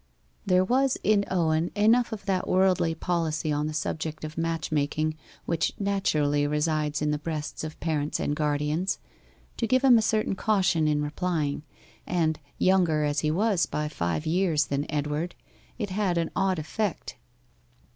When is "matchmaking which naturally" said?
4.35-6.47